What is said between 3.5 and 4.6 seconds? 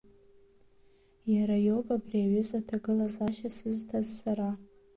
сызҭаз сара.